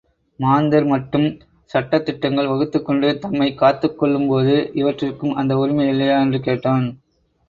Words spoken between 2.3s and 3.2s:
வகுத்துக்கொண்டு